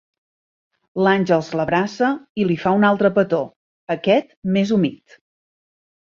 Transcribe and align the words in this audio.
L'Àngels 1.07 1.49
l'abraça 1.59 2.07
i 2.43 2.47
li 2.51 2.55
fa 2.63 2.71
un 2.77 2.87
altre 2.89 3.11
petó, 3.17 3.41
aquest 3.97 4.33
més 4.57 4.73
humit. 4.79 5.19